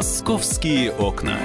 [0.00, 1.38] Московские окна.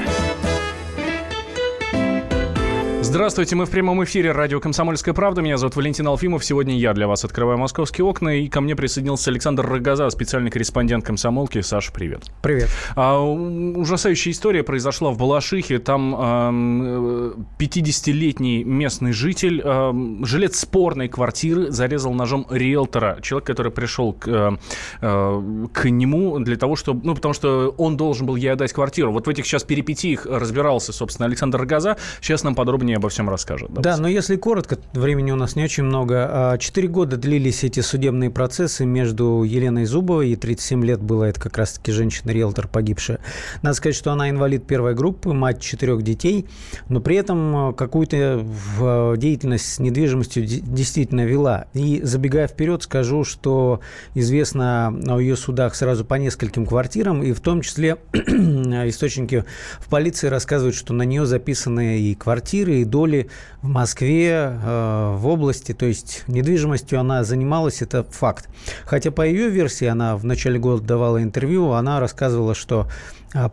[3.15, 5.41] Здравствуйте, мы в прямом эфире радио «Комсомольская правда».
[5.41, 6.43] Меня зовут Валентин Алфимов.
[6.43, 8.39] Сегодня я для вас открываю московские окна.
[8.39, 11.61] И ко мне присоединился Александр Рогоза, специальный корреспондент «Комсомолки».
[11.61, 12.23] Саша, привет.
[12.41, 12.67] Привет.
[12.97, 15.79] А, ужасающая история произошла в Балашихе.
[15.79, 16.49] Там а,
[17.57, 19.93] 50-летний местный житель, а,
[20.23, 23.19] жилец спорной квартиры, зарезал ножом риэлтора.
[23.21, 24.59] Человек, который пришел к,
[24.99, 26.99] а, к нему для того, чтобы...
[27.05, 29.13] Ну, потому что он должен был ей отдать квартиру.
[29.13, 31.95] Вот в этих сейчас перипетиях разбирался, собственно, Александр Рогоза.
[32.19, 33.71] Сейчас нам подробнее обо всем расскажет.
[33.71, 36.27] Да, да но если коротко, времени у нас не очень много.
[36.29, 41.39] А, четыре года длились эти судебные процессы между Еленой Зубовой, и 37 лет была это
[41.39, 43.19] как раз-таки женщина-риэлтор погибшая.
[43.61, 46.47] Надо сказать, что она инвалид первой группы, мать четырех детей,
[46.89, 48.43] но при этом а, какую-то
[48.81, 51.67] а, деятельность с недвижимостью действительно вела.
[51.73, 53.81] И забегая вперед, скажу, что
[54.15, 57.97] известно о ее судах сразу по нескольким квартирам, и в том числе
[58.89, 59.45] источники
[59.79, 63.29] в полиции рассказывают, что на нее записаны и квартиры, и доли
[63.61, 68.49] в Москве, э, в области, то есть недвижимостью она занималась, это факт.
[68.85, 72.87] Хотя по ее версии, она в начале года давала интервью, она рассказывала, что а,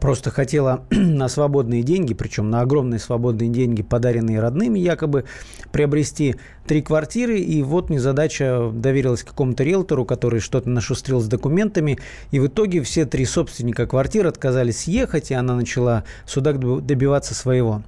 [0.00, 5.24] просто хотела на свободные деньги, причем на огромные свободные деньги, подаренные родными, якобы
[5.72, 11.98] приобрести три квартиры, и вот незадача доверилась какому-то риэлтору, который что-то нашустрил с документами,
[12.30, 17.82] и в итоге все три собственника квартир отказались съехать, и она начала в добиваться своего.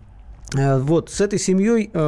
[0.56, 1.98] Э, вот, с этой семьей э,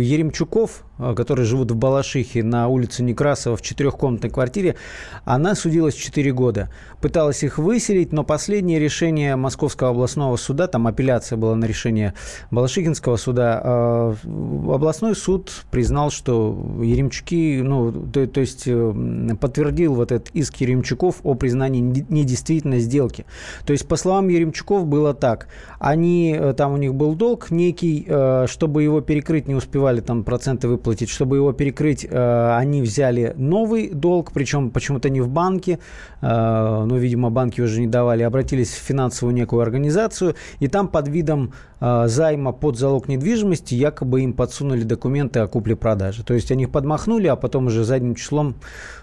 [0.00, 4.76] Еремчуков, э, которые живут в Балашихе на улице Некрасова в четырехкомнатной квартире,
[5.24, 6.70] она судилась 4 года.
[7.00, 12.14] Пыталась их выселить, но последнее решение Московского областного суда, там апелляция была на решение
[12.50, 20.12] Балашихинского суда, э, областной суд признал, что Еремчуки, ну, то, то есть э, подтвердил вот
[20.12, 23.24] этот иск Еремчуков о признании недействительной сделки.
[23.64, 25.48] То есть, по словам Еремчуков, было так.
[25.78, 30.24] Они, э, там у них был долг, некий, э, чтобы его перекрыть, не успевали там
[30.24, 35.78] проценты выплатить, чтобы его перекрыть, э, они взяли новый долг, причем почему-то не в банке,
[36.20, 41.08] э, ну, видимо, банки уже не давали, обратились в финансовую некую организацию, и там под
[41.08, 46.22] видом займа под залог недвижимости якобы им подсунули документы о купле-продаже.
[46.24, 48.54] То есть они их подмахнули, а потом уже задним числом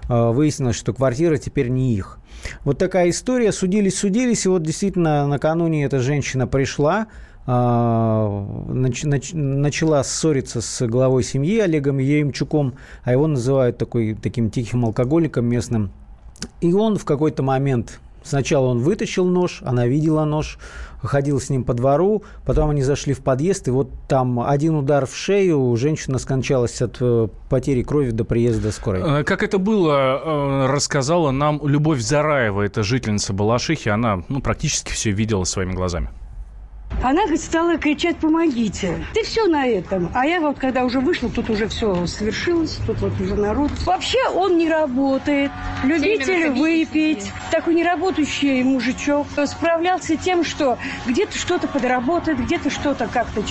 [0.09, 2.17] выяснилось, что квартира теперь не их.
[2.63, 3.51] Вот такая история.
[3.51, 7.07] Судились, судились, и вот действительно накануне эта женщина пришла,
[7.47, 14.85] нач, нач, начала ссориться с главой семьи Олегом Еремчуком, а его называют такой, таким тихим
[14.85, 15.91] алкоголиком местным.
[16.59, 20.57] И он в какой-то момент, сначала он вытащил нож, она видела нож,
[21.01, 25.05] ходил с ним по двору, потом они зашли в подъезд, и вот там один удар
[25.05, 29.21] в шею, женщина скончалась от э, потери крови до приезда скорой.
[29.21, 34.91] Э, как это было, э, рассказала нам Любовь Зараева, это жительница Балашихи, она ну, практически
[34.91, 36.09] все видела своими глазами.
[37.03, 39.03] Она стала кричать «помогите».
[39.13, 40.11] Ты все на этом.
[40.13, 43.71] А я вот, когда уже вышла, тут уже все совершилось, тут вот уже народ.
[43.85, 45.51] Вообще он не работает,
[45.83, 47.31] любитель выпить.
[47.49, 49.25] Такой неработающий мужичок.
[49.45, 53.43] Справлялся тем, что где-то что-то подработает, где-то что-то как-то.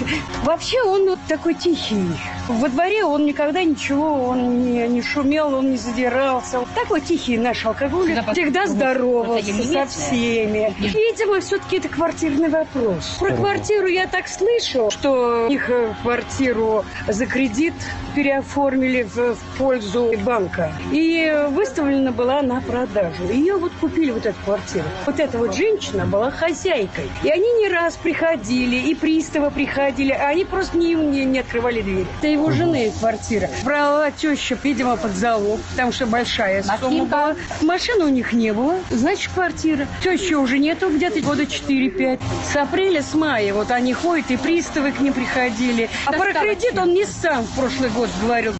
[0.45, 2.07] Вообще он вот такой тихий.
[2.47, 6.61] Во дворе он никогда ничего, он не, не шумел, он не задирался.
[6.77, 8.19] Такой тихий наш алкоголик.
[8.33, 10.73] Всегда здоровался со всеми.
[10.79, 17.27] Видимо, все-таки это квартирный вопрос про квартиру я так слышу, что их э, квартиру за
[17.27, 17.75] кредит
[18.15, 20.73] переоформили в, в пользу банка.
[20.93, 23.25] И выставлена была на продажу.
[23.31, 24.85] Ее вот купили, вот эту квартиру.
[25.07, 27.11] Вот эта вот женщина была хозяйкой.
[27.23, 31.83] И они не раз приходили, и приставы приходили, а они просто не, не, не открывали
[31.83, 32.07] дверь.
[32.19, 33.49] Это его жены квартира.
[33.65, 37.37] Брала теща, видимо, под залог, потому что большая сумма была.
[37.63, 39.87] Машины у них не было, значит, квартира.
[40.03, 42.21] Тещи уже нету где-то года 4-5.
[42.53, 45.91] С апреля, с мая вот они ходят, и приставы к ним приходили.
[46.07, 48.60] А про кредит он не сам в прошлый год говорил.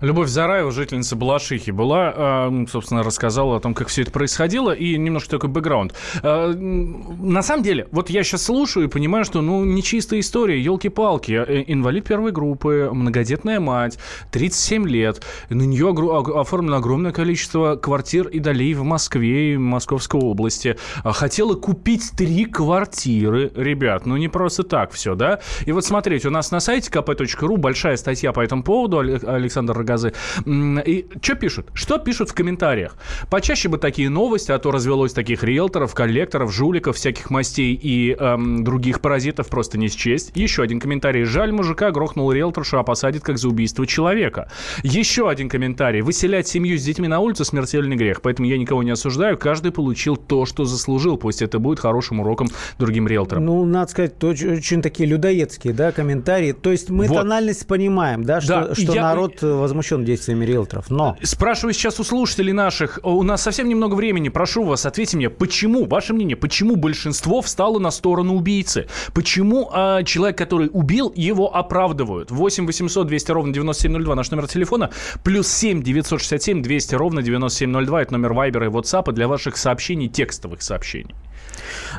[0.00, 4.96] Любовь Зараева, жительница Балашихи, была, а, собственно, рассказала о том, как все это происходило, и
[4.96, 5.94] немножко такой бэкграунд.
[6.22, 11.32] А, на самом деле, вот я сейчас слушаю и понимаю, что, ну, нечистая история, елки-палки.
[11.32, 13.98] Э, инвалид первой группы, многодетная мать,
[14.30, 20.78] 37 лет, на нее оформлено огромное количество квартир и долей в Москве и Московской области.
[21.04, 25.40] А, хотела купить три квартиры, ребят, ну, не просто так все, да?
[25.66, 30.12] И вот смотрите, у нас на сайте kp.ru большая статья по этому поводу, Александр противогазы.
[30.46, 31.66] И что пишут?
[31.74, 32.96] Что пишут в комментариях?
[33.30, 38.64] Почаще бы такие новости, а то развелось таких риэлторов, коллекторов, жуликов, всяких мастей и эм,
[38.64, 40.32] других паразитов просто не счесть.
[40.34, 41.24] Еще один комментарий.
[41.24, 44.50] Жаль, мужика грохнул риэлторшу, а посадит как за убийство человека.
[44.82, 46.00] Еще один комментарий.
[46.02, 49.36] Выселять семью с детьми на улицу смертельный грех, поэтому я никого не осуждаю.
[49.38, 51.16] Каждый получил то, что заслужил.
[51.16, 52.48] Пусть это будет хорошим уроком
[52.78, 53.44] другим риэлторам.
[53.44, 56.52] Ну, надо сказать, очень, очень такие людоедские, да, комментарии.
[56.52, 57.16] То есть мы вот.
[57.16, 59.02] тональность понимаем, да, что, да, что я...
[59.02, 59.42] народ
[59.80, 61.16] возмущен действиями риэлторов, но...
[61.22, 65.86] Спрашиваю сейчас у слушателей наших, у нас совсем немного времени, прошу вас, ответьте мне, почему,
[65.86, 68.86] ваше мнение, почему большинство встало на сторону убийцы?
[69.14, 72.30] Почему э, человек, который убил, его оправдывают?
[72.30, 74.90] 8 800 200 ровно 9702 наш номер телефона,
[75.24, 80.62] плюс 7 967 200 ровно 9702, это номер Вайбера и WhatsApp для ваших сообщений, текстовых
[80.62, 81.14] сообщений.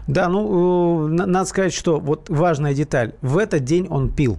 [0.08, 3.14] Да, ну, э, надо сказать, что вот важная деталь.
[3.22, 4.38] В этот день он пил.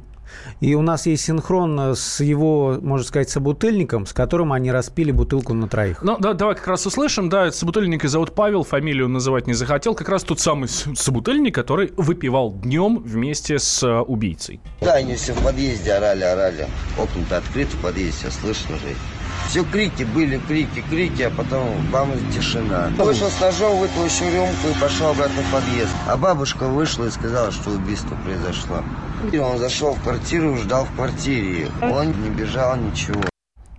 [0.61, 5.55] И у нас есть синхрон с его, можно сказать, собутыльником, с которым они распили бутылку
[5.55, 6.02] на троих.
[6.02, 7.29] Ну, да, давай как раз услышим.
[7.29, 9.94] Да, собутыльника зовут Павел, фамилию называть не захотел.
[9.94, 14.61] Как раз тот самый собутыльник, который выпивал днем вместе с э, убийцей.
[14.81, 16.67] Да, они все в подъезде орали, орали.
[16.99, 18.94] Окна-то открыты в подъезде, слышно же.
[19.49, 22.91] Все крики были, крики, крики, а потом бам, тишина.
[22.99, 25.93] Вышел с ножом, еще рюмку и пошел обратно в подъезд.
[26.06, 28.83] А бабушка вышла и сказала, что убийство произошло.
[29.31, 31.69] И он зашел в квартиру, ждал в квартире.
[31.81, 33.23] Он не бежал, ничего.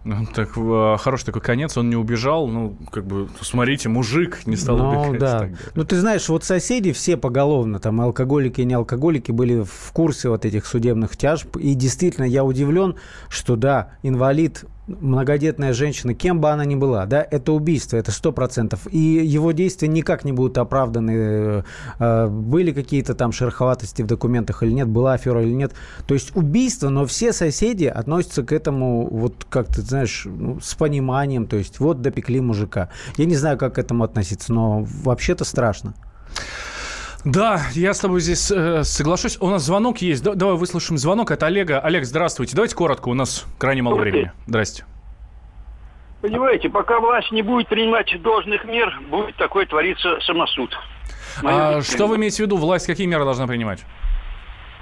[0.05, 4.57] Ну, так а, хороший такой конец, он не убежал, ну, как бы, смотрите, мужик не
[4.57, 5.19] стал ну, убегать.
[5.19, 5.49] Да.
[5.75, 10.27] Ну, ты знаешь, вот соседи все поголовно, там, алкоголики и не алкоголики, были в курсе
[10.27, 12.95] вот этих судебных тяжб, и действительно, я удивлен,
[13.29, 18.31] что, да, инвалид многодетная женщина, кем бы она ни была, да, это убийство, это сто
[18.31, 18.87] процентов.
[18.91, 21.63] И его действия никак не будут оправданы.
[21.99, 25.73] Э, были какие-то там шероховатости в документах или нет, была афера или нет.
[26.05, 30.75] То есть убийство, но все соседи относятся к этому вот как ты знаешь, ну, с
[30.75, 31.47] пониманием.
[31.47, 32.89] То есть вот допекли мужика.
[33.17, 35.93] Я не знаю, как к этому относиться, но вообще-то страшно.
[37.25, 39.37] Да, я с тобой здесь э, соглашусь.
[39.39, 40.23] У нас звонок есть.
[40.23, 41.79] Да, давай выслушаем звонок от Олега.
[41.79, 42.55] Олег, здравствуйте.
[42.55, 44.31] Давайте коротко, у нас крайне мало времени.
[44.45, 44.85] Здрасте.
[46.21, 50.77] Понимаете, пока власть не будет принимать должных мер, будет такой твориться самосуд.
[51.43, 52.57] А, что вы имеете в виду?
[52.57, 53.83] Власть какие меры должна принимать?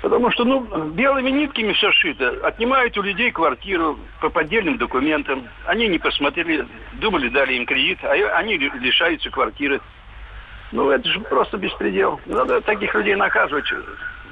[0.01, 2.39] Потому что, ну, белыми нитками все шито.
[2.44, 5.47] Отнимают у людей квартиру по поддельным документам.
[5.67, 6.67] Они не посмотрели,
[6.99, 9.79] думали, дали им кредит, а они лишаются квартиры.
[10.71, 12.19] Ну, это же просто беспредел.
[12.25, 13.65] Надо таких людей наказывать.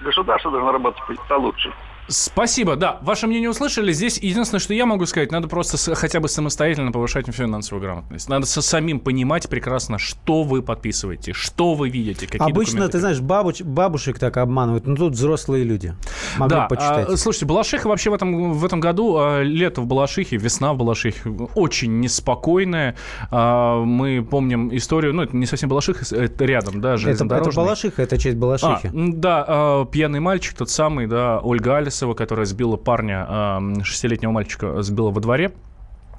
[0.03, 1.71] Государство должно работать получше.
[2.09, 2.75] Спасибо.
[2.75, 3.91] Да, ваше мнение услышали.
[3.91, 8.27] Здесь единственное, что я могу сказать, надо просто хотя бы самостоятельно повышать финансовую грамотность.
[8.29, 12.91] Надо со самим понимать прекрасно, что вы подписываете, что вы видите, какие Обычно, документы.
[12.94, 15.95] ты знаешь, бабуч, бабушек так обманывают, но тут взрослые люди.
[16.38, 17.09] Могли да, почитать.
[17.09, 20.77] А, слушайте, Балашиха вообще в этом, в этом году, а, лето в Балашихе, весна в
[20.77, 22.95] Балашихе очень неспокойная.
[23.29, 28.01] А, мы помним историю, ну, это не совсем Балашиха, это рядом, да, это, это Балашиха,
[28.01, 28.88] это часть Балашихи.
[28.88, 34.31] А, да, а, пьяный мальчик, тот самый, да, Ольга Алис Борисова, которая сбила парня, шестилетнего
[34.31, 35.51] мальчика, сбила во дворе.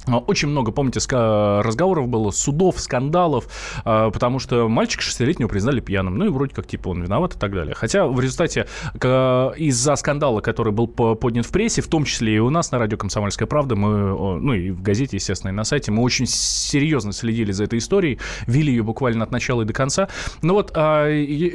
[0.06, 3.46] А, очень много, помните, разговоров было, судов, скандалов,
[3.84, 6.16] а, потому что мальчика шестилетнего признали пьяным.
[6.16, 7.74] Ну и вроде как, типа, он виноват и так далее.
[7.74, 12.50] Хотя в результате из-за скандала, который был поднят в прессе, в том числе и у
[12.50, 16.02] нас на радио «Комсомольская правда», мы, ну и в газете, естественно, и на сайте, мы
[16.02, 20.08] очень серьезно следили за этой историей, вели ее буквально от начала и до конца.
[20.42, 21.08] Но вот а,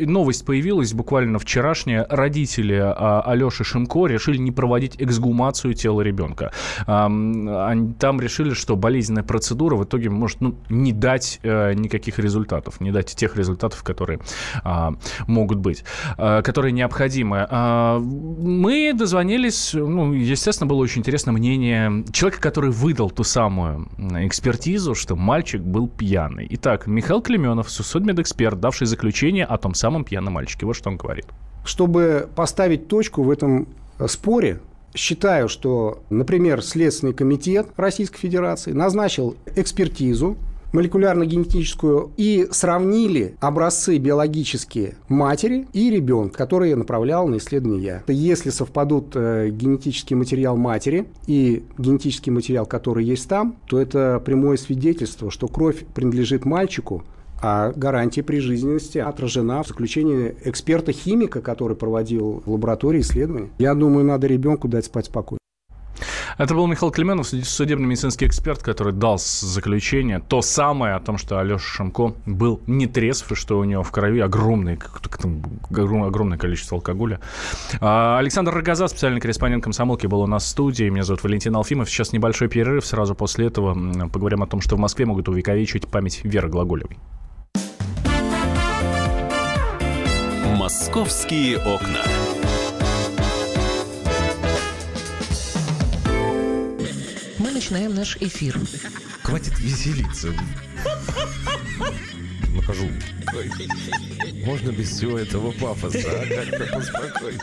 [0.05, 2.05] новость появилась буквально вчерашняя.
[2.09, 6.51] Родители Алеши Шимко решили не проводить эксгумацию тела ребенка.
[6.85, 12.81] Там решили решили, что болезненная процедура в итоге может ну, не дать э, никаких результатов,
[12.81, 14.19] не дать тех результатов, которые
[14.63, 14.89] э,
[15.27, 15.83] могут быть,
[16.17, 17.47] э, которые необходимы.
[17.49, 24.95] Э, мы дозвонились, ну, естественно, было очень интересно мнение человека, который выдал ту самую экспертизу,
[24.95, 26.47] что мальчик был пьяный.
[26.51, 30.65] Итак, Михаил Клеменов, судмедэксперт, давший заключение о том самом пьяном мальчике.
[30.65, 31.25] Вот что он говорит.
[31.63, 33.67] Чтобы поставить точку в этом
[34.07, 34.59] споре,
[34.95, 40.37] считаю, что, например, Следственный комитет Российской Федерации назначил экспертизу
[40.75, 48.03] молекулярно-генетическую и сравнили образцы биологические матери и ребенка, которые направлял на исследование я.
[48.13, 54.57] Если совпадут э, генетический материал матери и генетический материал, который есть там, то это прямое
[54.57, 57.03] свидетельство, что кровь принадлежит мальчику,
[57.41, 63.49] а гарантия прижизненности отражена в заключении эксперта-химика, который проводил в лаборатории исследования.
[63.57, 65.39] Я думаю, надо ребенку дать спать спокойно.
[66.37, 71.59] Это был Михаил Клеменов, судебно-медицинский эксперт, который дал заключение, то самое о том, что Алеша
[71.59, 74.77] Шамко был не трезв, и что у него в крови огромное,
[75.71, 77.21] огромное количество алкоголя.
[77.79, 80.89] А, Александр Рогоза, специальный корреспондент комсомолки, был у нас в студии.
[80.89, 81.89] Меня зовут Валентин Алфимов.
[81.89, 82.85] Сейчас небольшой перерыв.
[82.85, 83.73] Сразу после этого
[84.09, 86.97] поговорим о том, что в Москве могут увековечить память Веры Глаголевой.
[90.77, 92.03] «Московские окна».
[97.39, 98.59] Мы начинаем наш эфир.
[99.23, 100.33] Хватит веселиться.
[102.53, 102.89] Нахожу.
[104.43, 106.25] Можно без всего этого пафоса, а?
[106.27, 107.41] Как-то поспокойнее.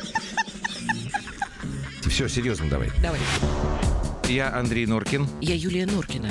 [2.06, 2.90] Все, серьезно давай.
[3.00, 3.20] Давай.
[4.28, 5.26] Я Андрей Норкин.
[5.40, 6.30] Я Юлия Норкина.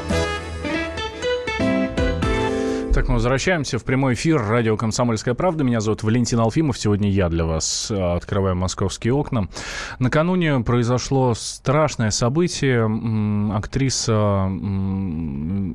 [3.01, 5.63] Так, мы возвращаемся в прямой эфир радио «Комсомольская правда».
[5.63, 6.77] Меня зовут Валентин Алфимов.
[6.77, 9.47] Сегодня я для вас э, открываю московские окна.
[9.97, 12.85] Накануне произошло страшное событие.
[13.55, 14.47] Актриса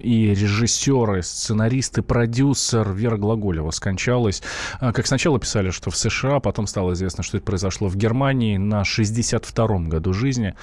[0.01, 4.41] и режиссеры, сценарист и продюсер Вера Глаголева скончалась.
[4.81, 8.57] Э, как сначала писали, что в США, потом стало известно, что это произошло в Германии
[8.57, 10.55] на 62-м году жизни.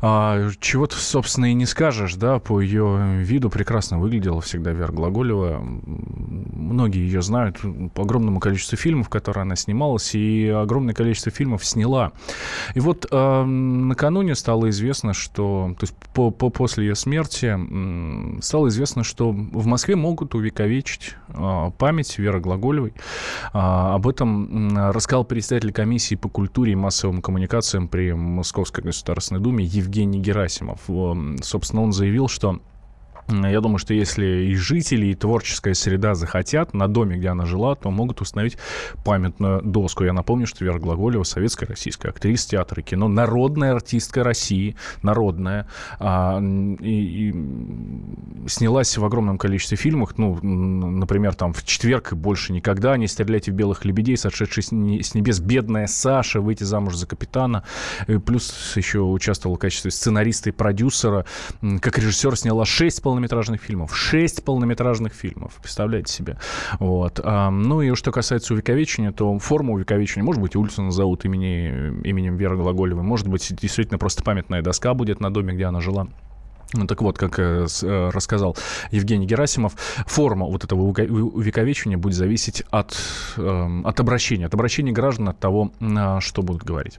[0.00, 5.66] А, чего-то, собственно, и не скажешь, да, по ее виду прекрасно выглядела всегда Вера Глаголева
[6.66, 7.60] многие ее знают
[7.94, 12.12] по огромному количеству фильмов, которые она снималась, и огромное количество фильмов сняла.
[12.74, 18.40] И вот э, накануне стало известно, что, то есть по, по, после ее смерти э,
[18.40, 22.94] стало известно, что в Москве могут увековечить э, память Веры Глаголевой.
[23.52, 23.58] Э,
[23.94, 29.64] об этом э, рассказал председатель комиссии по культуре и массовым коммуникациям при Московской Государственной Думе
[29.64, 30.80] Евгений Герасимов.
[30.88, 32.60] Э, собственно, он заявил, что
[33.28, 37.74] я думаю, что если и жители, и творческая среда захотят, на доме, где она жила,
[37.74, 38.56] то могут установить
[39.04, 40.04] памятную доску.
[40.04, 45.66] Я напомню, что Вера Глаголева, советская российская актриса театра и кино, народная артистка России, народная,
[45.98, 50.16] а, и, и снялась в огромном количестве фильмов.
[50.18, 54.70] Ну, например, там «В четверг» и «Больше никогда», «Не стреляйте в белых лебедей», «Сошедший с
[54.70, 57.64] небес», «Бедная Саша», «Выйти замуж за капитана».
[58.06, 61.26] И плюс еще участвовала в качестве сценариста и продюсера.
[61.80, 63.96] Как режиссер сняла шесть полнометражных фильмов.
[63.96, 65.54] Шесть полнометражных фильмов.
[65.62, 66.38] Представляете себе.
[66.78, 67.18] Вот.
[67.24, 72.58] Ну и что касается увековечения, то форма увековечения, может быть, улицу назовут имени, именем Веры
[72.58, 76.08] Глаголевой, может быть, действительно просто памятная доска будет на доме, где она жила.
[76.72, 78.56] Ну, так вот, как э, э, рассказал
[78.90, 79.74] Евгений Герасимов,
[80.06, 82.96] форма вот этого увековечения будет зависеть от,
[83.36, 86.98] э, от обращения, от обращения граждан, от того, э, что будут говорить,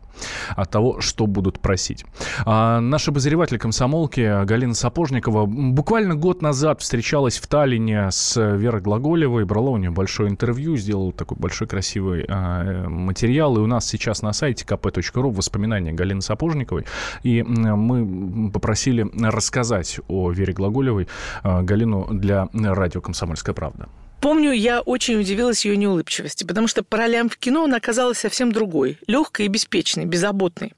[0.56, 2.06] от того, что будут просить.
[2.46, 9.44] А наш обозреватель комсомолки Галина Сапожникова буквально год назад встречалась в Таллине с Верой Глаголевой,
[9.44, 14.22] брала у нее большое интервью, сделала такой большой красивый э, материал, и у нас сейчас
[14.22, 16.86] на сайте kp.ru воспоминания Галины Сапожниковой,
[17.24, 21.08] и мы попросили рассказать рассказать о Вере Глаголевой
[21.44, 23.90] э, Галину для радио «Комсомольская правда».
[24.22, 28.52] Помню, я очень удивилась ее неулыбчивости, потому что по ролям в кино она оказалась совсем
[28.52, 30.74] другой, легкой и беспечной, беззаботной.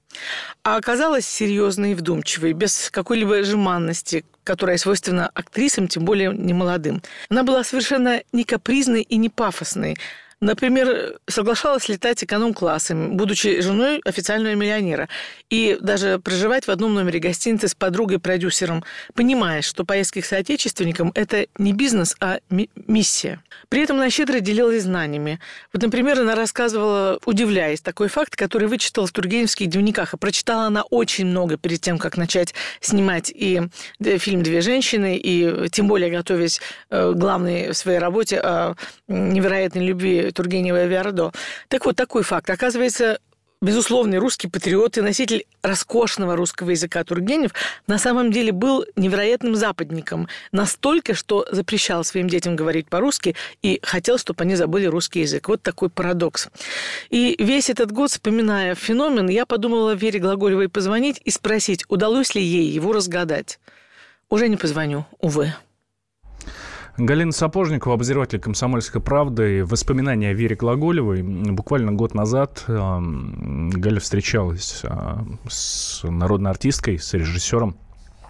[0.64, 7.02] А оказалась серьезной и вдумчивой, без какой-либо жеманности, которая свойственна актрисам, тем более немолодым.
[7.30, 9.98] Она была совершенно не капризной и не пафосной,
[10.42, 15.10] Например, соглашалась летать эконом-классом, будучи женой официального миллионера,
[15.50, 21.48] и даже проживать в одном номере гостиницы с подругой-продюсером, понимая, что поездки к соотечественникам– это
[21.58, 23.44] не бизнес, а ми- миссия.
[23.68, 25.42] При этом она щедро делилась знаниями.
[25.74, 30.84] Вот, например, она рассказывала, удивляясь, такой факт, который вычитала в Тургеневских дневниках, и прочитала она
[30.84, 33.64] очень много перед тем, как начать снимать и
[34.00, 38.76] фильм «Две женщины», и тем более готовясь э, главной в своей работе о
[39.10, 41.32] невероятной любви Тургенева Виардо.
[41.68, 42.50] Так вот, такой факт.
[42.50, 43.20] Оказывается,
[43.62, 47.52] безусловный русский патриот и носитель роскошного русского языка Тургенев
[47.88, 50.28] на самом деле был невероятным западником.
[50.52, 55.50] Настолько, что запрещал своим детям говорить по-русски и хотел, чтобы они забыли русский язык.
[55.50, 56.48] Вот такой парадокс.
[57.10, 62.42] И весь этот год, вспоминая феномен, я подумала Вере Глаголевой позвонить и спросить, удалось ли
[62.42, 63.60] ей его разгадать.
[64.30, 65.54] Уже не позвоню, увы.
[67.00, 69.64] Галина Сапожникова, обозреватель «Комсомольской правды».
[69.64, 71.22] Воспоминания о Вере Глаголевой.
[71.22, 77.78] Буквально год назад э, Галя встречалась э, с народной артисткой, с режиссером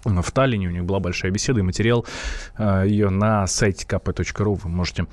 [0.04, 0.68] в Таллине.
[0.68, 2.06] У них была большая беседа и материал
[2.56, 5.06] э, ее на сайте kp.ru вы можете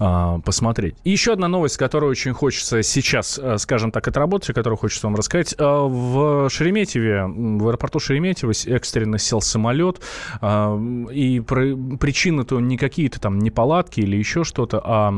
[0.00, 0.96] э, посмотреть.
[1.04, 5.06] И еще одна новость, которую очень хочется сейчас, э, скажем так, отработать, о которой хочется
[5.06, 5.54] вам рассказать.
[5.58, 10.00] Э, в Шереметьеве, в аэропорту Шереметьево экстренно сел самолет,
[10.40, 10.78] э,
[11.12, 15.12] и причины-то не какие-то там неполадки или еще что-то, а а,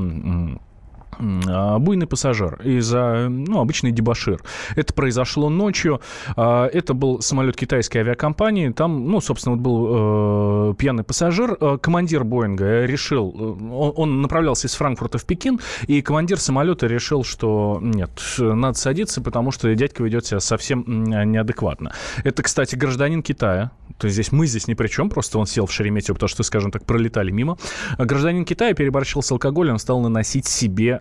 [1.19, 4.43] буйный пассажир из-за, ну, обычный дебашир.
[4.75, 6.01] Это произошло ночью.
[6.37, 8.71] А, это был самолет китайской авиакомпании.
[8.71, 11.57] Там, ну, собственно, вот был э, пьяный пассажир.
[11.61, 16.87] Э, командир Боинга решил, э, он, он направлялся из Франкфурта в Пекин, и командир самолета
[16.87, 21.93] решил, что нет, надо садиться, потому что дядька ведет себя совсем неадекватно.
[22.25, 23.71] Это, кстати, гражданин Китая.
[23.99, 26.43] То есть здесь мы здесь ни при чем, просто он сел в Шереметьево, потому что,
[26.43, 27.57] скажем так, пролетали мимо.
[27.97, 30.96] Гражданин Китая переборщил с алкоголем, стал наносить себе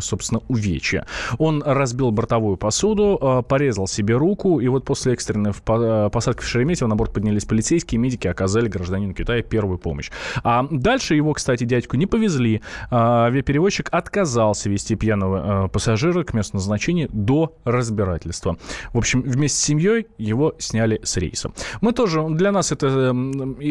[0.00, 1.06] собственно, увечья.
[1.38, 6.46] Он разбил бортовую посуду, а, порезал себе руку, и вот после экстренной э, посадки в
[6.46, 10.10] Шереметьево на борт поднялись полицейские, медики оказали гражданину Китая первую помощь.
[10.42, 12.62] А дальше его, кстати, дядьку не повезли.
[12.90, 18.56] А, авиаперевозчик отказался вести пьяного пассажира к месту назначения до разбирательства.
[18.92, 21.50] В общем, вместе с семьей его сняли с рейса.
[21.80, 23.14] Мы тоже, для нас эта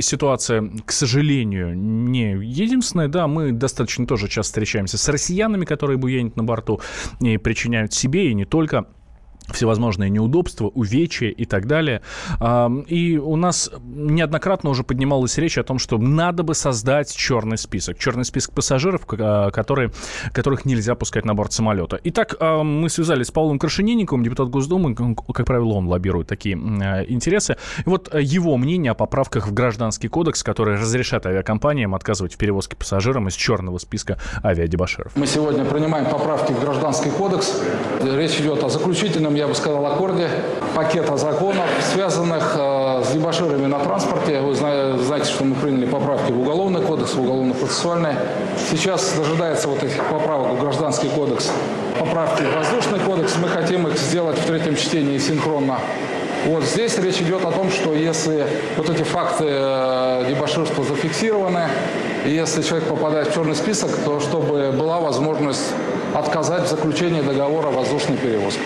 [0.01, 5.97] ситуация, к сожалению, не единственная, да, мы достаточно тоже часто встречаемся с россиянами, россиянами, которые
[5.97, 6.81] буянят на борту
[7.21, 8.87] и причиняют себе и не только
[9.51, 12.01] всевозможные неудобства, увечья и так далее.
[12.87, 17.97] И у нас неоднократно уже поднималась речь о том, что надо бы создать черный список.
[17.97, 19.91] Черный список пассажиров, а, которые,
[20.31, 21.99] которых нельзя пускать на борт самолета.
[22.03, 24.95] Итак, мы связались с Павлом Крашенинниковым, депутат Госдумы.
[24.95, 27.57] Как правило, он лоббирует такие а, интересы.
[27.85, 32.75] И вот его мнение о поправках в Гражданский кодекс, которые разрешат авиакомпаниям отказывать в перевозке
[32.75, 35.11] пассажирам из черного списка авиадебаширов.
[35.15, 37.61] Мы сегодня принимаем поправки в Гражданский кодекс.
[38.01, 40.29] Речь идет о заключительном я бы сказал, аккорде
[40.73, 44.41] пакета законов, связанных э, с дебаширами на транспорте.
[44.41, 48.15] Вы знаете, что мы приняли поправки в Уголовный кодекс, в Уголовно-процессуальный.
[48.69, 51.51] Сейчас дожидается вот этих поправок в Гражданский кодекс,
[51.99, 53.35] поправки в Воздушный кодекс.
[53.41, 55.79] Мы хотим их сделать в третьем чтении синхронно.
[56.45, 58.45] Вот здесь речь идет о том, что если
[58.77, 61.67] вот эти факты э, дебоширства зафиксированы,
[62.25, 65.73] и если человек попадает в черный список, то чтобы была возможность
[66.13, 68.61] отказать в заключении договора о воздушной перевозке.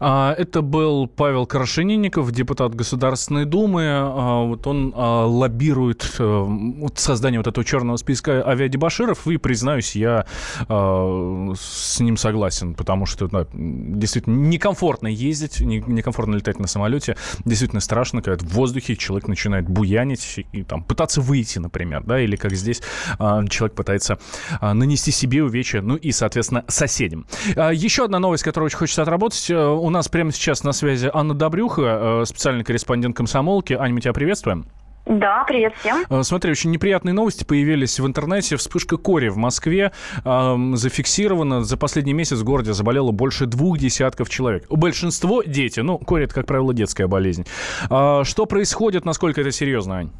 [0.00, 3.84] А, это был Павел Крашенинников, депутат Государственной Думы.
[3.86, 6.46] А, вот он а, лоббирует э,
[6.94, 9.26] создание вот этого черного списка авиадебаширов.
[9.26, 10.26] И, признаюсь, я
[10.68, 17.16] с ним согласен, потому что действительно некомфортно ездить, некомфортно летать на самолете.
[17.44, 22.36] Действительно страшно, когда в воздухе человек начинает буянить и там пытаться выйти, например, да, или
[22.36, 22.82] как здесь
[23.18, 24.18] человек пытается
[24.60, 27.26] нанести себе увечья, ну и, соответственно, соседям.
[27.56, 31.32] Еще одна новость, которую очень хочется отработать э, у нас прямо сейчас на связи Анна
[31.32, 33.72] Добрюха, э, специальный корреспондент комсомолки.
[33.72, 34.66] Аня, мы тебя приветствуем.
[35.06, 36.04] Да, привет всем.
[36.10, 38.56] Э, смотри, очень неприятные новости появились в интернете.
[38.56, 41.64] Вспышка кори в Москве э, зафиксирована.
[41.64, 44.66] За последний месяц в городе заболело больше двух десятков человек.
[44.68, 45.80] Большинство дети.
[45.80, 47.46] Ну, кори это, как правило, детская болезнь.
[47.88, 50.10] Э, что происходит, насколько это серьезно, Ань?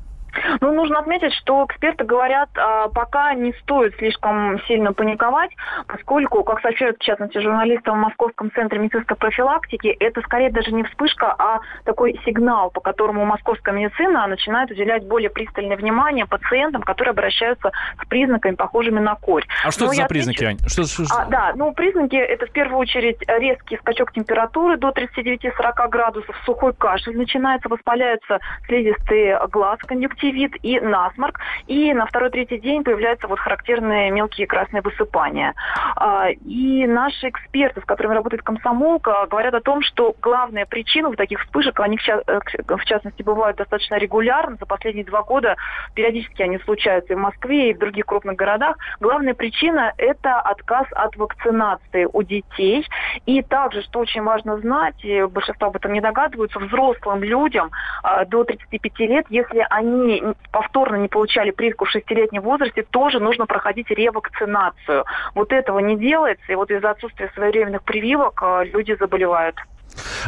[0.60, 5.50] Ну, нужно отметить, что эксперты говорят, а, пока не стоит слишком сильно паниковать,
[5.86, 10.84] поскольку, как сообщают, в частности, журналисты в Московском центре медицинской профилактики, это скорее даже не
[10.84, 17.10] вспышка, а такой сигнал, по которому московская медицина начинает уделять более пристальное внимание пациентам, которые
[17.12, 19.44] обращаются с признаками, похожими на корь.
[19.64, 20.58] А что Но это за признаки, Ань?
[20.66, 21.16] Что, что, что?
[21.16, 26.74] А, да, ну, признаки– это в первую очередь резкий скачок температуры до 39-40 градусов, сухой
[26.74, 29.78] кашель начинается, воспаляются слизистые глаз,
[30.18, 31.38] конъюнктивит и насморк.
[31.66, 35.54] И на второй-третий день появляются вот характерные мелкие красные высыпания.
[35.96, 41.16] А, и наши эксперты, с которыми работает комсомолка, говорят о том, что главная причина вот
[41.16, 45.56] таких вспышек, они э, в частности бывают достаточно регулярно, за последние два года
[45.94, 48.76] периодически они случаются и в Москве, и в других крупных городах.
[49.00, 52.86] Главная причина– это отказ от вакцинации у детей.
[53.26, 57.70] И также, что очень важно знать, и большинство об этом не догадываются, взрослым людям
[58.02, 60.07] а, до 35 лет, если они
[60.52, 65.04] повторно не получали прививку в шестилетнем возрасте, тоже нужно проходить ревакцинацию.
[65.34, 69.56] Вот этого не делается, и вот из-за отсутствия своевременных прививок э, люди заболевают.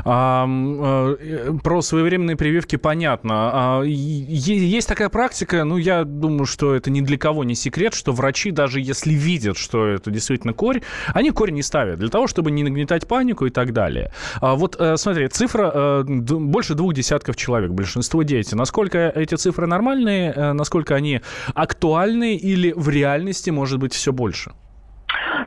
[0.04, 0.46] А,
[1.62, 3.35] про своевременные прививки понятно.
[3.52, 8.12] А, есть такая практика, ну, я думаю, что это ни для кого не секрет, что
[8.12, 12.50] врачи, даже если видят, что это действительно корь, они корь не ставят для того, чтобы
[12.50, 14.12] не нагнетать панику и так далее.
[14.40, 18.54] А вот э, смотри, цифра больше двух десятков человек, большинство дети.
[18.54, 21.20] Насколько эти цифры нормальные, насколько они
[21.54, 24.52] актуальны или в реальности может быть все больше?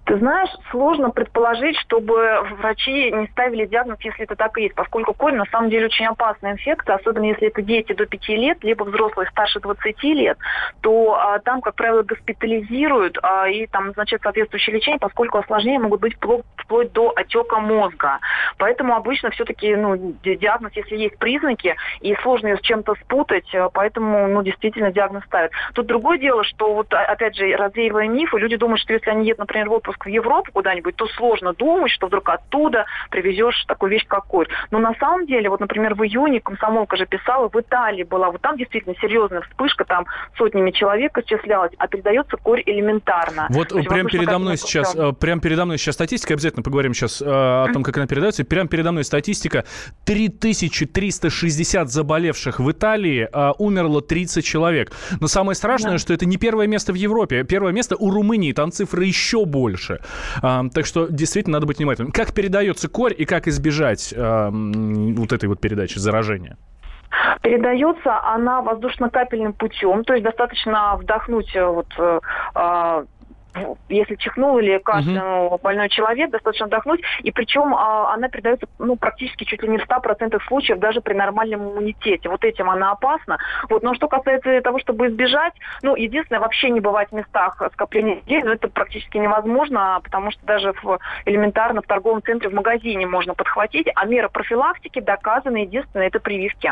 [0.06, 5.14] Ты знаешь, сложно предположить, чтобы врачи не ставили диагноз, если это так и есть, поскольку
[5.14, 8.84] корь на самом деле очень опасная инфекция, особенно если это дети до 5 лет, либо
[8.84, 10.38] взрослые старше 20 лет,
[10.82, 16.02] то а, там, как правило, госпитализируют а, и там назначают соответствующее лечение, поскольку осложнения могут
[16.02, 18.20] быть вплоть, вплоть до отека мозга.
[18.58, 23.70] Поэтому обычно все-таки ну, диагноз, если есть признаки, и сложно ее с чем-то спутать, э,
[23.74, 25.52] поэтому ну, действительно диагноз ставят.
[25.74, 29.26] Тут другое дело, что вот а, опять же, развеивая мифы, люди думают, что если они
[29.26, 33.92] едут, например, в отпуск в Европу куда-нибудь, то сложно думать, что вдруг оттуда привезешь такую
[33.92, 34.48] вещь, как корь.
[34.72, 38.42] Но на самом деле, вот, например, в июне комсомолка же писала, в Италии была, вот
[38.42, 40.06] там действительно серьезная вспышка, там
[40.38, 43.48] сотнями человек исчислялась, а передается корь элементарно.
[43.50, 47.26] Вот прямо передо мной сейчас, э, прям передо мной сейчас статистика, обязательно поговорим сейчас э,
[47.26, 48.44] о том, как она передается.
[48.44, 49.66] Прямо передо мной статистика.
[50.06, 54.92] 3360 заболевших в Италии, а умерло 30 человек.
[55.20, 55.98] Но самое страшное, да.
[55.98, 57.44] что это не первое место в Европе.
[57.44, 59.83] Первое место у Румынии, там цифры еще больше.
[60.42, 62.12] А, так что действительно надо быть внимательным.
[62.12, 66.58] Как передается корь и как избежать а, вот этой вот передачи заражения?
[67.42, 72.20] Передается она воздушно-капельным путем, то есть достаточно вдохнуть э, вот, э,
[73.90, 75.60] если чихнул или кашлянул угу.
[75.62, 77.02] больной человек, достаточно вдохнуть.
[77.22, 81.14] И причем а, она передается ну, практически чуть ли не в 100% случаев даже при
[81.14, 82.30] нормальном иммунитете.
[82.30, 83.38] Вот этим она опасна.
[83.70, 83.84] Вот.
[83.84, 88.44] Но что касается того, чтобы избежать, ну, единственное, вообще не бывать в местах скопления людей,
[88.44, 93.34] но это практически невозможно, потому что даже в, элементарно в торговом центре, в магазине можно
[93.34, 96.72] подхватить, а мера профилактики доказана, единственное, это прививки.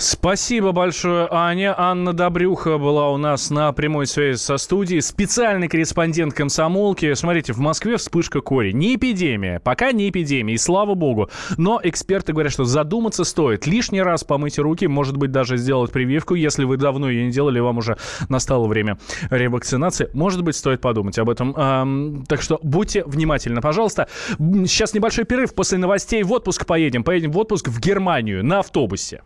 [0.00, 1.74] Спасибо большое, Аня.
[1.76, 5.02] Анна Добрюха была у нас на прямой связи со студией.
[5.02, 7.12] Специальный корреспондент комсомолки.
[7.12, 8.72] Смотрите, в Москве вспышка кори.
[8.72, 9.60] Не эпидемия.
[9.60, 11.28] Пока не эпидемия, и слава богу.
[11.58, 13.66] Но эксперты говорят, что задуматься стоит.
[13.66, 16.34] Лишний раз помыть руки, может быть, даже сделать прививку.
[16.34, 17.98] Если вы давно ее не делали, вам уже
[18.30, 18.98] настало время
[19.28, 20.08] ревакцинации.
[20.14, 21.54] Может быть, стоит подумать об этом.
[21.54, 24.08] Эм, так что будьте внимательны, пожалуйста.
[24.38, 25.54] Сейчас небольшой перерыв.
[25.54, 27.04] После новостей в отпуск поедем.
[27.04, 29.20] Поедем в отпуск в Германию на автобусе.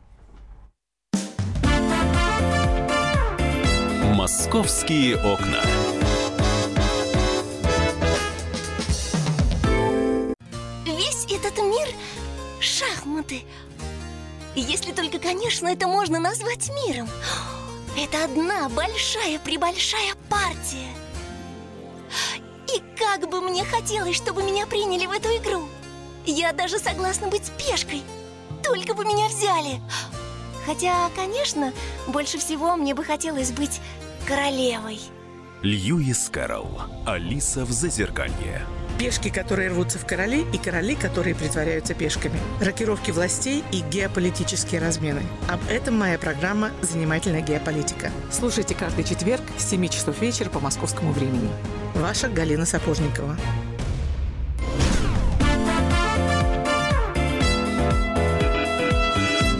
[4.24, 5.60] Московские окна.
[10.86, 11.88] Весь этот мир—
[12.58, 13.42] шахматы.
[14.54, 17.06] Если только, конечно, это можно назвать миром.
[17.98, 20.88] Это одна большая-пребольшая партия.
[22.74, 25.68] И как бы мне хотелось, чтобы меня приняли в эту игру.
[26.24, 28.02] Я даже согласна быть пешкой.
[28.62, 29.82] Только бы меня взяли.
[30.64, 31.74] Хотя, конечно,
[32.06, 33.82] больше всего мне бы хотелось быть
[34.26, 35.00] королевой.
[35.62, 36.82] Льюис Кэрролл.
[37.06, 38.62] Алиса в Зазеркалье.
[38.98, 42.38] Пешки, которые рвутся в короли, и короли, которые притворяются пешками.
[42.60, 45.22] Рокировки властей и геополитические размены.
[45.48, 48.10] Об этом моя программа «Занимательная геополитика».
[48.30, 51.50] Слушайте каждый четверг с 7 часов вечера по московскому времени.
[51.94, 53.36] Ваша Галина Сапожникова.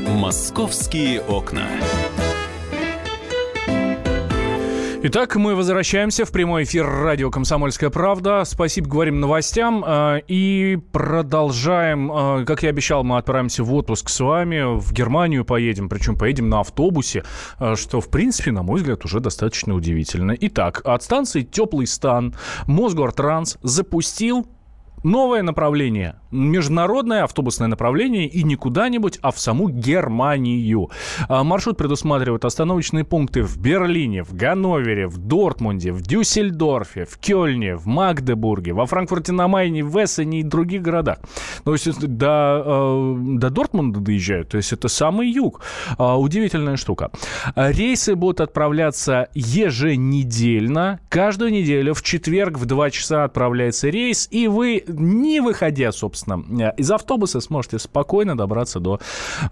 [0.06, 1.66] «Московские окна».
[5.06, 8.42] Итак, мы возвращаемся в прямой эфир радио «Комсомольская правда».
[8.46, 9.84] Спасибо, говорим новостям.
[9.86, 12.10] Э, и продолжаем.
[12.10, 14.78] Э, как я обещал, мы отправимся в отпуск с вами.
[14.78, 17.22] В Германию поедем, причем поедем на автобусе,
[17.60, 20.34] э, что, в принципе, на мой взгляд, уже достаточно удивительно.
[20.40, 22.34] Итак, от станции «Теплый стан»
[22.66, 24.46] Мосгортранс запустил
[25.04, 30.90] новое направление, международное автобусное направление и не куда-нибудь, а в саму Германию.
[31.28, 37.76] А, маршрут предусматривает остановочные пункты в Берлине, в Ганновере, в Дортмунде, в Дюссельдорфе, в Кёльне,
[37.76, 41.18] в Магдебурге, во Франкфурте на Майне, в Эссене и других городах.
[41.64, 45.60] Ну, то есть до, э, до Дортмунда доезжают, то есть это самый юг.
[45.98, 47.10] А, удивительная штука.
[47.54, 51.00] Рейсы будут отправляться еженедельно.
[51.08, 56.90] Каждую неделю в четверг в 2 часа отправляется рейс, и вы не выходя, собственно, из
[56.90, 59.00] автобуса, сможете спокойно добраться до,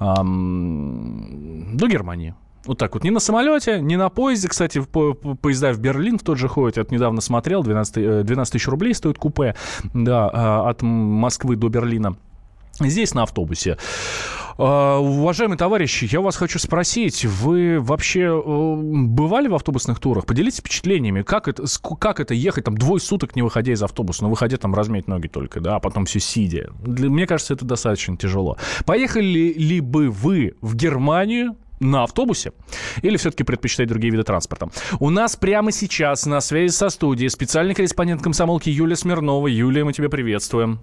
[0.00, 2.34] эм, до Германии.
[2.64, 3.02] Вот так вот.
[3.02, 4.48] Не на самолете, не на поезде.
[4.48, 6.76] Кстати, по, по, поезда в Берлин в тот же ходят.
[6.76, 7.62] Я недавно смотрел.
[7.62, 9.56] 12, 12 э, тысяч рублей стоит купе.
[9.94, 12.16] Да, а, от Москвы до Берлина.
[12.78, 13.78] Здесь на автобусе.
[14.58, 20.26] А, уважаемые товарищи, я вас хочу спросить, вы вообще э, бывали в автобусных турах?
[20.26, 21.64] Поделитесь впечатлениями, как это,
[21.98, 25.28] как это ехать там двое суток, не выходя из автобуса, но выходя там размять ноги
[25.28, 26.70] только, да, а потом все сидя.
[26.84, 28.56] Для, мне кажется, это достаточно тяжело.
[28.84, 32.52] Поехали ли бы вы в Германию на автобусе
[33.02, 34.68] или все-таки предпочитать другие виды транспорта.
[35.00, 39.48] У нас прямо сейчас на связи со студией специальный корреспондент комсомолки Юлия Смирнова.
[39.48, 40.80] Юлия, мы тебя приветствуем.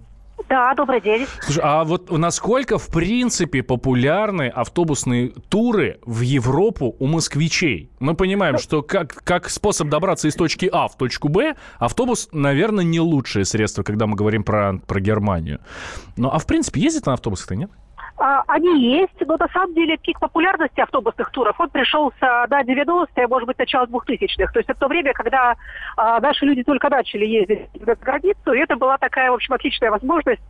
[0.48, 1.26] Да, добрый день.
[1.42, 7.90] Слушай, а вот насколько, в принципе, популярны автобусные туры в Европу у москвичей?
[8.00, 12.84] Мы понимаем, что как, как способ добраться из точки А в точку Б, автобус, наверное,
[12.84, 15.60] не лучшее средство, когда мы говорим про, про Германию.
[16.16, 17.70] Ну, а в принципе, ездит на автобусах-то, нет?
[18.20, 23.26] А, они есть, но на самом деле пик популярности автобусных туров, он пришелся на 90-е,
[23.26, 24.52] может быть, начало 2000-х.
[24.52, 25.56] То есть это то время, когда
[25.96, 29.90] а, наши люди только начали ездить за границу, и это была такая, в общем, отличная
[29.90, 30.42] возможность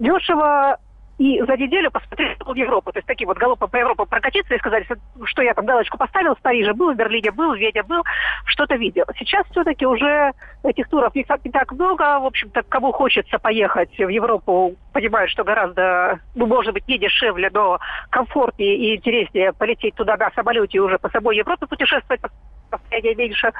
[0.00, 0.78] дешево
[1.22, 2.90] и за неделю посмотреть в Европу.
[2.90, 4.84] То есть таким вот галопом по Европе прокатиться и сказать,
[5.24, 8.02] что я там галочку поставил в Париже, был в Берлине, был в Вене, был,
[8.46, 9.04] что-то видел.
[9.16, 10.32] Сейчас все-таки уже
[10.64, 12.18] этих туров не так, не так много.
[12.18, 17.50] В общем-то, кому хочется поехать в Европу, понимают, что гораздо, ну, может быть, не дешевле,
[17.52, 17.78] но
[18.10, 22.20] комфортнее и интереснее полететь туда на самолете и уже по собой Европе путешествовать,
[22.68, 23.52] расстояние меньше.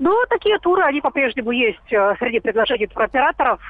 [0.00, 3.60] Но такие туры, они по-прежнему есть э, среди предложений туроператоров.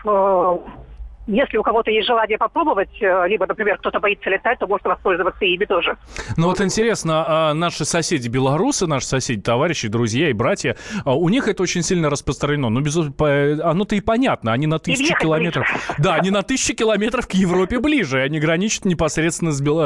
[1.27, 5.45] Если у кого-то есть желание попробовать, э, либо, например, кто-то боится летать, то может воспользоваться
[5.45, 5.97] ими тоже.
[6.37, 11.29] Ну вот интересно, а наши соседи белорусы, наши соседи, товарищи, друзья и братья, а у
[11.29, 12.69] них это очень сильно распространено.
[12.69, 12.97] Ну, без...
[12.97, 15.67] оно-то и понятно, они на тысячи километров...
[15.67, 16.03] Ближе.
[16.03, 19.81] Да, они на тысячи километров к Европе ближе, они граничат непосредственно с, Бел...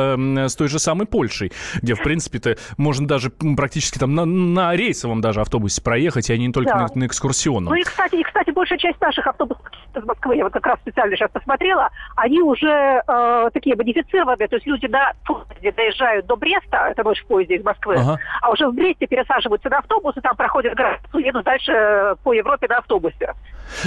[0.49, 5.21] С той же самой Польшей, где, в принципе-то, можно даже практически там на, на рейсовом
[5.21, 6.79] даже автобусе проехать, они не только да.
[6.81, 7.73] на, на экскурсионном.
[7.73, 10.79] Ну и, кстати, и, кстати, большая часть наших автобусов из Москвы, я вот как раз
[10.81, 16.37] специально сейчас посмотрела, они уже э, такие модифицированные, то есть люди на поезде доезжают до
[16.37, 18.19] Бреста, это ночь в поезде из Москвы, ага.
[18.43, 22.67] а уже в Бресте пересаживаются на автобус, и там проходят границу, едут дальше по Европе
[22.69, 23.35] на автобусе.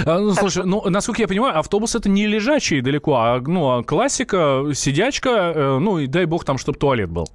[0.06, 3.82] А, ну, слушай, ну, насколько я понимаю, автобус это не лежачий далеко, а, ну, а
[3.82, 7.26] классика, сидячка, э, ну, и дай бог там, чтобы туалет был.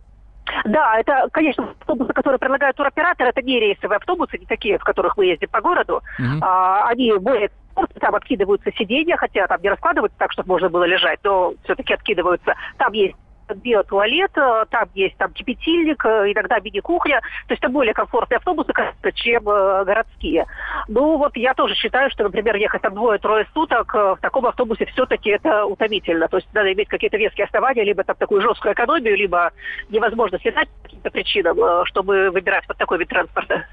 [0.65, 5.17] Да, это, конечно, автобусы, которые предлагают туроператор, это не рейсовые автобусы, не такие, в которых
[5.17, 6.01] мы ездим по городу.
[6.19, 6.39] Uh-huh.
[6.41, 7.51] А, они более
[7.99, 12.55] там откидываются сиденья, хотя там не раскладываются так, чтобы можно было лежать, но все-таки откидываются.
[12.77, 13.15] Там есть
[13.55, 17.21] биотуалет, э, там есть там кипятильник, э, иногда мини-кухня.
[17.47, 18.73] То есть это более комфортные автобусы,
[19.15, 20.45] чем э, городские.
[20.87, 25.29] Ну вот я тоже считаю, что, например, ехать там двое-трое суток в таком автобусе все-таки
[25.31, 26.27] это утомительно.
[26.27, 29.51] То есть надо иметь какие-то веские основания, либо там такую жесткую экономию, либо
[29.89, 33.65] невозможность летать по каким-то причинам, чтобы выбирать вот такой вид транспорта.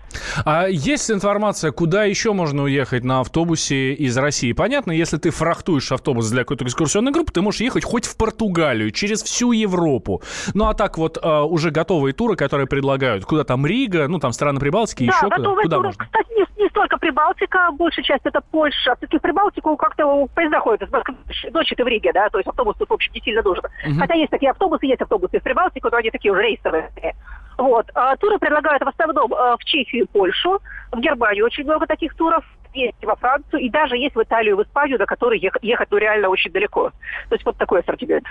[0.44, 4.52] А есть информация, куда еще можно уехать на автобусе из России?
[4.52, 8.90] Понятно, если ты фрахтуешь автобус для какой-то экскурсионной группы, ты можешь ехать хоть в Португалию,
[8.90, 9.63] через всю Европу.
[10.54, 14.32] Ну, а так вот э, уже готовые туры, которые предлагают, куда там Рига, ну, там
[14.32, 15.36] страны Прибалтики, да, еще куда?
[15.36, 16.04] Куда туры, можно?
[16.04, 18.96] Кстати, не, не столько Прибалтика, большая часть это Польша.
[18.96, 21.16] Все-таки в Прибалтику как-то поезда ходят из Москвы,
[21.52, 23.64] ночи ты в Риге, да, то есть автобус тут, в общем, не сильно нужен.
[23.86, 23.98] Угу.
[23.98, 26.90] Хотя есть такие автобусы, есть автобусы из Прибалтики, но они такие уже рейсовые.
[27.58, 27.86] Вот.
[27.94, 30.60] А туры предлагают в основном э, в Чехию и Польшу.
[30.92, 32.44] В Германии очень много таких туров
[32.74, 35.98] есть во Францию, и даже есть в Италию, в Испанию, до которой ехать, ехать ну,
[35.98, 36.90] реально очень далеко.
[37.28, 38.24] То есть вот такой ассортимент.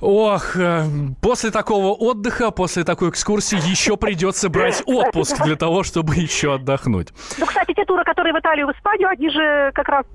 [0.00, 0.82] Ох, э,
[1.20, 7.08] после такого отдыха, после такой экскурсии еще придется брать отпуск для того, чтобы еще отдохнуть.
[7.38, 10.06] Ну, кстати, те туры, которые в Италию, в Испанию, они же как раз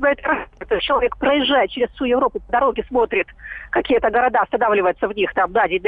[0.60, 3.28] это человек проезжает через всю Европу по дороге, смотрит
[3.72, 5.82] какие-то города, останавливается в них там, да, день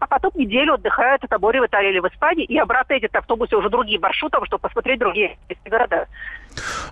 [0.00, 3.56] а потом неделю отдыхает на море в Италии или в Испании, и обратно едет автобусе
[3.56, 6.06] уже другим маршрутом, чтобы посмотреть другие города.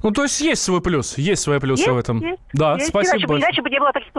[0.02, 2.20] Ну, то есть есть свой плюс, есть свои плюсы есть, в этом.
[2.20, 2.88] Есть, да, есть.
[2.88, 3.48] спасибо иначе, большое.
[3.48, 4.12] Иначе бы не было таких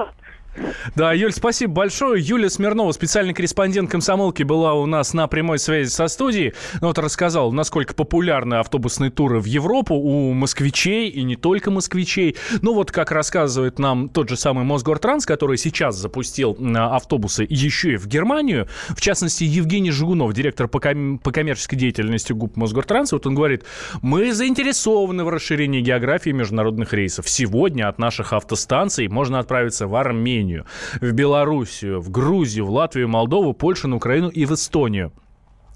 [0.95, 2.21] да, Юль, спасибо большое.
[2.23, 6.53] Юлия Смирнова, специальный корреспондент комсомолки, была у нас на прямой связи со студией.
[6.81, 12.35] Ну, вот рассказал, насколько популярны автобусные туры в Европу у москвичей и не только москвичей.
[12.61, 17.97] Ну, вот как рассказывает нам тот же самый Мосгортранс, который сейчас запустил автобусы еще и
[17.97, 18.67] в Германию.
[18.89, 23.63] В частности, Евгений Жигунов, директор по, ком- по коммерческой деятельности ГУП Мосгортранса, вот он говорит,
[24.01, 27.29] мы заинтересованы в расширении географии международных рейсов.
[27.29, 30.65] Сегодня от наших автостанций можно отправиться в Армению, Армению,
[30.99, 35.11] в Белоруссию, в Грузию, в Латвию, Молдову, Польшу, на Украину и в Эстонию.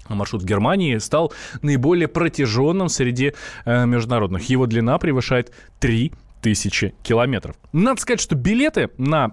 [0.08, 4.48] Маршрут Германии стал наиболее протяженным среди э, международных.
[4.48, 7.56] Его длина превышает 3000 километров.
[7.72, 9.32] Надо сказать, что билеты на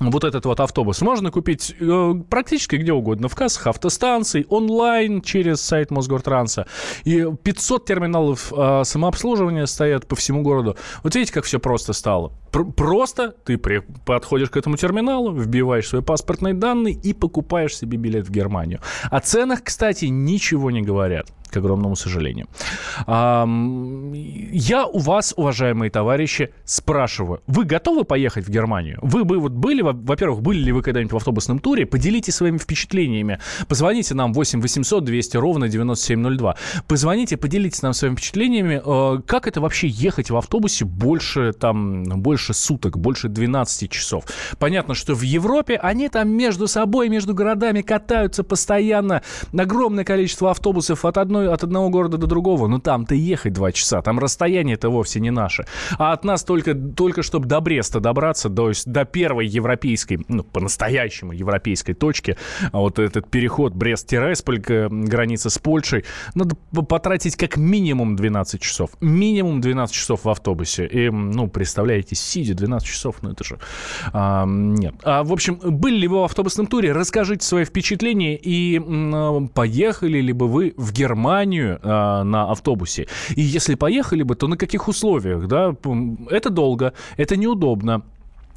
[0.00, 3.28] вот этот вот автобус можно купить э, практически где угодно.
[3.28, 6.66] В кассах автостанций, онлайн через сайт Мосгортранса.
[7.04, 10.76] И 500 терминалов э, самообслуживания стоят по всему городу.
[11.02, 12.32] Вот видите, как все просто стало.
[12.50, 17.96] Пр- просто ты при- подходишь к этому терминалу, вбиваешь свои паспортные данные и покупаешь себе
[17.98, 18.80] билет в Германию.
[19.10, 21.28] О ценах, кстати, ничего не говорят.
[21.52, 22.46] К огромному сожалению.
[23.06, 28.98] Я у вас, уважаемые товарищи, спрашиваю, вы готовы поехать в Германию?
[29.02, 31.86] Вы бы вот были, во-первых, были ли вы когда-нибудь в автобусном туре?
[31.86, 33.38] Поделитесь своими впечатлениями.
[33.68, 36.56] Позвоните нам 8 800 200 ровно 9702.
[36.88, 38.80] Позвоните, поделитесь нам своими впечатлениями.
[38.84, 44.24] Э, как это вообще ехать в автобусе больше, там, больше суток, больше 12 часов?
[44.58, 49.22] Понятно, что в Европе они там между собой, между городами катаются постоянно.
[49.56, 52.66] Огромное количество автобусов от, одной, от одного города до другого.
[52.66, 54.02] Но там-то ехать 2 часа.
[54.02, 55.66] Там расстояние-то вовсе не наше.
[55.98, 60.42] А от нас только, только чтобы до Бреста добраться, то есть до первой европейской, ну,
[60.42, 62.36] по-настоящему европейской точки,
[62.72, 66.56] а вот этот переход Брест-Тиресполь, граница с Польшей, надо
[66.88, 68.90] потратить как минимум 12 часов.
[69.00, 70.86] Минимум 12 часов в автобусе.
[70.86, 73.58] И, ну, представляете, сидя 12 часов, ну это же...
[74.12, 74.94] А, нет.
[75.02, 76.92] А, в общем, были ли вы в автобусном туре?
[76.92, 81.31] Расскажите свои впечатления и м, поехали ли бы вы в Германию
[81.82, 83.06] а, на автобусе?
[83.36, 85.46] И если поехали бы, то на каких условиях?
[85.46, 85.74] Да?
[86.30, 88.02] Это долго, это неудобно.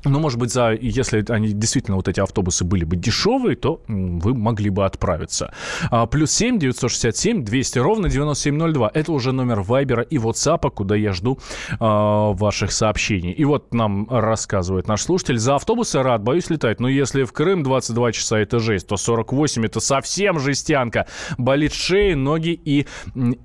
[0.06, 4.34] Ну, может быть, за, если они действительно вот эти автобусы были бы дешевые, то вы
[4.34, 5.54] могли бы отправиться.
[5.90, 8.92] А, плюс 7 967 200 ровно 9702.
[8.94, 11.40] Это уже номер Вайбера и WhatsApp, куда я жду
[11.80, 13.32] а, ваших сообщений.
[13.32, 15.38] И вот нам рассказывает наш слушатель.
[15.40, 16.80] За автобусы рад, боюсь летать.
[16.80, 21.08] Но если в Крым 22 часа это жесть, то 48 это совсем жестянка.
[21.38, 22.86] Болит шея, ноги и,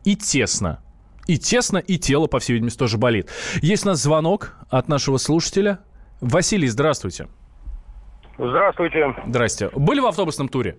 [0.05, 0.81] и тесно.
[1.27, 3.29] И тесно, и тело, по всей видимости, тоже болит.
[3.63, 5.79] Есть у нас звонок от нашего слушателя.
[6.21, 7.29] Василий, здравствуйте.
[8.37, 9.15] Здравствуйте.
[9.27, 9.71] Здрасте.
[9.75, 10.77] Были в автобусном туре?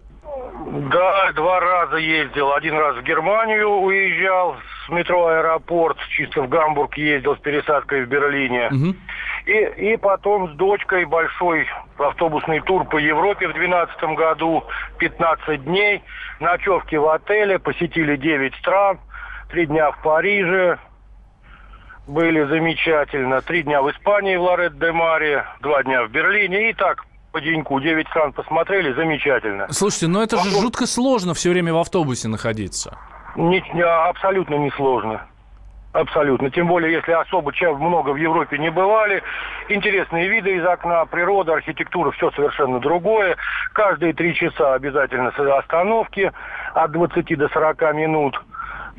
[0.91, 2.53] Да, два раза ездил.
[2.53, 8.09] Один раз в Германию уезжал с метро «Аэропорт», чисто в Гамбург ездил с пересадкой в
[8.09, 8.69] Берлине.
[8.71, 8.95] Угу.
[9.47, 14.63] И, и потом с дочкой большой автобусный тур по Европе в 2012 году,
[14.97, 16.03] 15 дней,
[16.39, 18.99] ночевки в отеле, посетили 9 стран,
[19.49, 20.77] три дня в Париже,
[22.07, 23.41] были замечательно.
[23.41, 26.69] Три дня в Испании, в Лорет-де-Маре, два дня в Берлине.
[26.69, 29.67] И так по деньку 9 стран посмотрели, замечательно.
[29.71, 32.97] Слушайте, но это же жутко сложно все время в автобусе находиться.
[33.35, 35.21] Не, абсолютно не сложно.
[35.93, 36.49] Абсолютно.
[36.49, 39.21] Тем более, если особо чем много в Европе не бывали.
[39.67, 43.35] Интересные виды из окна, природа, архитектура, все совершенно другое.
[43.73, 46.31] Каждые три часа обязательно остановки
[46.73, 48.41] от 20 до 40 минут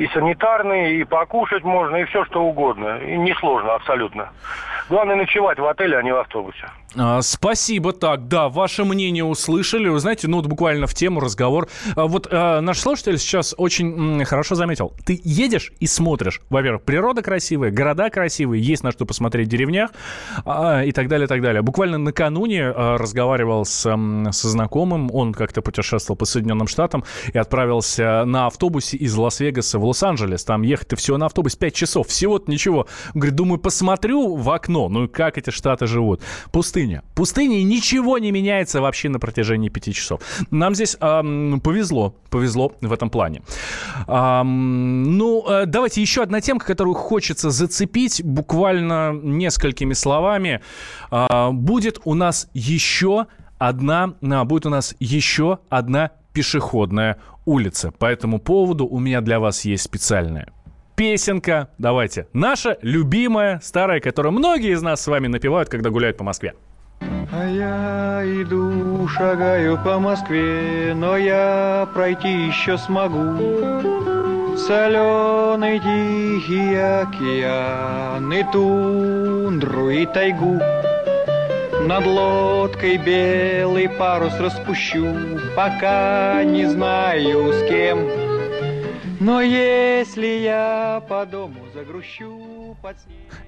[0.02, 2.98] и санитарные, и покушать можно, и все что угодно.
[2.98, 4.30] И несложно абсолютно.
[4.88, 6.68] Главное ночевать в отеле, а не в автобусе.
[6.96, 7.92] А, спасибо.
[7.92, 9.88] Так, да, ваше мнение услышали.
[9.88, 11.68] Вы знаете, ну вот буквально в тему разговор.
[11.96, 14.92] А, вот а, наш слушатель сейчас очень хорошо заметил.
[15.04, 16.40] Ты едешь и смотришь.
[16.50, 19.90] Во-первых, природа красивая, города красивые, есть на что посмотреть в деревнях
[20.44, 21.62] а, и так далее, и так далее.
[21.62, 25.10] Буквально накануне разговаривал с, со знакомым.
[25.12, 30.44] Он как-то путешествовал по Соединенным Штатам и отправился на автобусе из Лас-Вегаса в Лос-Анджелес.
[30.44, 32.08] Там ехать-то всего на автобус 5 часов.
[32.08, 32.86] Всего-то ничего.
[33.14, 34.88] Говорит, думаю, посмотрю в окно.
[34.88, 36.22] Ну, как эти штаты живут.
[36.50, 37.02] Пустыня.
[37.14, 40.20] Пустыня, и ничего не меняется вообще на протяжении пяти часов.
[40.50, 43.42] Нам здесь эм, повезло, повезло в этом плане.
[44.08, 50.62] Эм, ну, э, давайте еще одна тема, которую хочется зацепить буквально несколькими словами.
[51.10, 53.26] Э, будет у нас еще
[53.58, 57.90] одна, э, будет у нас еще одна пешеходная улица.
[57.90, 60.52] По этому поводу у меня для вас есть специальная
[61.02, 61.68] песенка.
[61.78, 62.28] Давайте.
[62.32, 66.54] Наша любимая, старая, которую многие из нас с вами напевают, когда гуляют по Москве.
[67.00, 73.36] А я иду, шагаю по Москве, но я пройти еще смогу.
[74.56, 80.60] Соленый тихий океан и тундру и тайгу.
[81.86, 85.16] Над лодкой белый парус распущу,
[85.56, 88.31] пока не знаю с кем.
[89.24, 92.96] Но если я по дому загрущу под.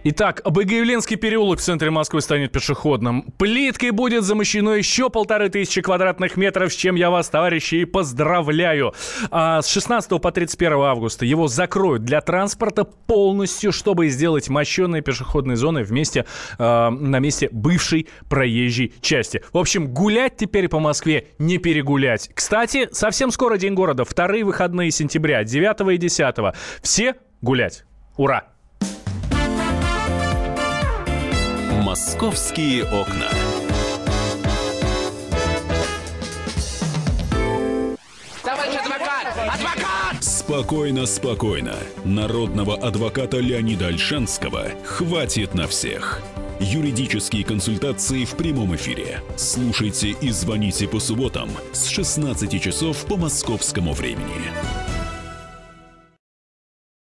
[0.05, 3.33] Итак, Богоявленский переулок в центре Москвы станет пешеходным.
[3.39, 8.95] Плиткой будет замощено еще полторы тысячи квадратных метров, с чем я вас, товарищи, и поздравляю.
[9.33, 15.57] А с 16 по 31 августа его закроют для транспорта полностью, чтобы сделать мощенные пешеходные
[15.57, 16.25] зоны вместе,
[16.57, 19.43] э, на месте бывшей проезжей части.
[19.53, 22.31] В общем, гулять теперь по Москве не перегулять.
[22.33, 26.37] Кстати, совсем скоро День города, вторые выходные сентября, 9 и 10.
[26.83, 27.85] Все гулять.
[28.17, 28.45] Ура!
[31.83, 33.29] Московские окна.
[38.43, 39.27] Товарищ адвокат!
[39.55, 40.23] Адвокат!
[40.23, 41.75] Спокойно, спокойно.
[42.05, 46.21] Народного адвоката Леонида Альшанского хватит на всех.
[46.61, 49.21] Юридические консультации в прямом эфире.
[49.37, 54.94] Слушайте и звоните по субботам с 16 часов по московскому времени.